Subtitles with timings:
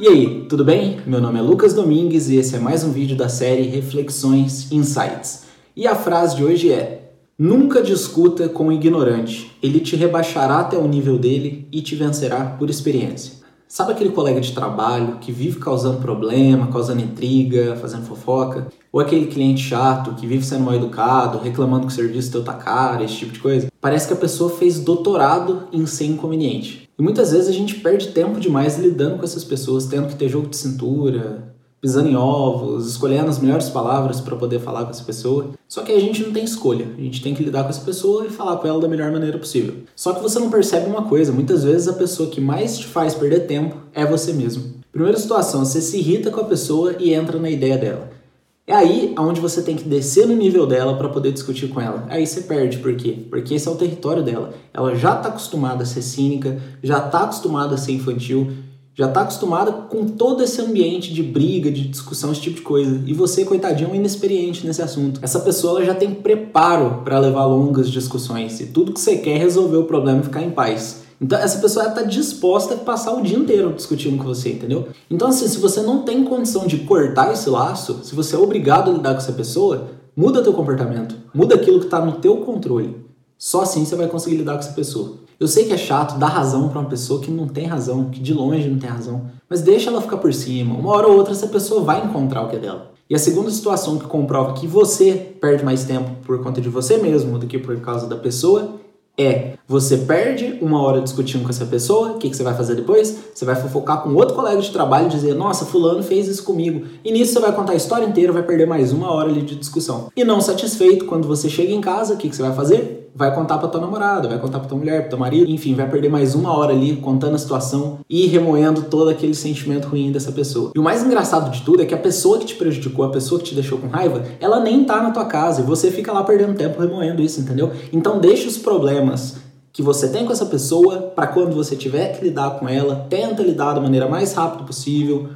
[0.00, 1.00] E aí, tudo bem?
[1.04, 5.42] Meu nome é Lucas Domingues e esse é mais um vídeo da série Reflexões Insights.
[5.74, 10.78] E a frase de hoje é: Nunca discuta com o ignorante, ele te rebaixará até
[10.78, 13.38] o nível dele e te vencerá por experiência.
[13.68, 18.68] Sabe aquele colega de trabalho que vive causando problema, causando intriga, fazendo fofoca?
[18.90, 22.54] Ou aquele cliente chato que vive sendo mal educado, reclamando que o serviço teu tá
[22.54, 23.68] caro, esse tipo de coisa?
[23.78, 26.88] Parece que a pessoa fez doutorado em ser inconveniente.
[26.98, 30.30] E muitas vezes a gente perde tempo demais lidando com essas pessoas, tendo que ter
[30.30, 35.04] jogo de cintura, pisando em ovos, escolhendo as melhores palavras para poder falar com essa
[35.04, 35.50] pessoa.
[35.68, 36.86] Só que a gente não tem escolha.
[36.96, 39.38] A gente tem que lidar com essa pessoa e falar com ela da melhor maneira
[39.38, 39.74] possível.
[39.94, 43.14] Só que você não percebe uma coisa, muitas vezes a pessoa que mais te faz
[43.14, 44.78] perder tempo é você mesmo.
[44.90, 48.18] Primeira situação, você se irrita com a pessoa e entra na ideia dela.
[48.66, 52.04] É aí onde você tem que descer no nível dela para poder discutir com ela.
[52.08, 53.26] Aí você perde, por quê?
[53.30, 54.52] Porque esse é o território dela.
[54.74, 58.52] Ela já está acostumada a ser cínica, já está acostumada a ser infantil,
[58.98, 63.00] já está acostumada com todo esse ambiente de briga, de discussão, esse tipo de coisa.
[63.06, 65.20] E você, coitadinho, é inexperiente nesse assunto.
[65.22, 69.38] Essa pessoa já tem preparo para levar longas discussões e tudo que você quer é
[69.38, 71.02] resolver o problema e ficar em paz.
[71.20, 74.88] Então essa pessoa está disposta a passar o dia inteiro discutindo com você, entendeu?
[75.08, 78.90] Então assim, se você não tem condição de cortar esse laço, se você é obrigado
[78.90, 83.07] a lidar com essa pessoa, muda teu comportamento, muda aquilo que está no teu controle.
[83.38, 85.18] Só assim você vai conseguir lidar com essa pessoa.
[85.38, 88.18] Eu sei que é chato dar razão para uma pessoa que não tem razão, que
[88.18, 90.74] de longe não tem razão, mas deixa ela ficar por cima.
[90.74, 92.90] Uma hora ou outra essa pessoa vai encontrar o que é dela.
[93.08, 96.96] E a segunda situação que comprova que você perde mais tempo por conta de você
[96.98, 98.74] mesmo do que por causa da pessoa
[99.16, 102.74] é você perde uma hora discutindo com essa pessoa, o que, que você vai fazer
[102.74, 103.16] depois?
[103.34, 106.86] Você vai fofocar com outro colega de trabalho e dizer, nossa, fulano fez isso comigo.
[107.04, 109.56] E nisso você vai contar a história inteira, vai perder mais uma hora ali de
[109.56, 110.10] discussão.
[110.16, 112.97] E não satisfeito, quando você chega em casa, o que, que você vai fazer?
[113.18, 115.90] Vai contar pra tua namorada, vai contar pra tua mulher, pro teu marido, enfim, vai
[115.90, 120.30] perder mais uma hora ali contando a situação e remoendo todo aquele sentimento ruim dessa
[120.30, 120.70] pessoa.
[120.72, 123.40] E o mais engraçado de tudo é que a pessoa que te prejudicou, a pessoa
[123.40, 126.22] que te deixou com raiva, ela nem tá na tua casa e você fica lá
[126.22, 127.72] perdendo tempo remoendo isso, entendeu?
[127.92, 129.38] Então deixa os problemas
[129.72, 133.42] que você tem com essa pessoa para quando você tiver que lidar com ela, tenta
[133.42, 135.28] lidar da maneira mais rápida possível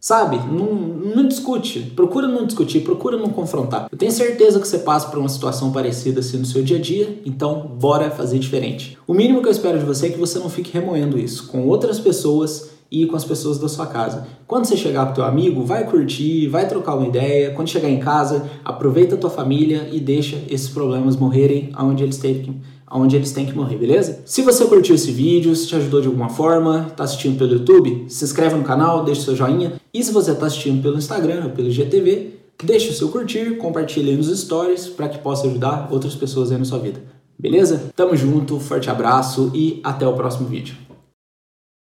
[0.00, 0.38] Sabe?
[0.38, 0.74] Não,
[1.14, 1.80] não discute.
[1.94, 3.88] Procura não discutir, procura não confrontar.
[3.92, 6.80] Eu tenho certeza que você passa por uma situação parecida assim no seu dia a
[6.80, 8.96] dia, então bora fazer diferente.
[9.06, 11.68] O mínimo que eu espero de você é que você não fique remoendo isso com
[11.68, 14.26] outras pessoas e com as pessoas da sua casa.
[14.46, 17.52] Quando você chegar com teu amigo, vai curtir, vai trocar uma ideia.
[17.52, 22.16] Quando chegar em casa, aproveita a tua família e deixa esses problemas morrerem aonde eles
[22.16, 22.56] têm que
[22.90, 24.20] onde eles têm que morrer, beleza?
[24.24, 28.06] Se você curtiu esse vídeo, se te ajudou de alguma forma, está assistindo pelo YouTube,
[28.08, 29.74] se inscreve no canal, deixa seu joinha.
[29.94, 34.10] E se você está assistindo pelo Instagram ou pelo GTV, deixa o seu curtir, compartilhe
[34.10, 37.00] aí nos stories para que possa ajudar outras pessoas aí na sua vida.
[37.38, 37.90] Beleza?
[37.96, 40.89] Tamo junto, forte abraço e até o próximo vídeo.